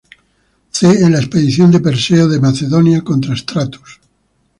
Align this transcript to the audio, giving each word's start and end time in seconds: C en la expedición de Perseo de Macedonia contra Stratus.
C 0.71 0.87
en 0.87 1.11
la 1.11 1.19
expedición 1.19 1.69
de 1.69 1.79
Perseo 1.79 2.27
de 2.27 2.39
Macedonia 2.39 3.03
contra 3.03 3.35
Stratus. 3.35 3.99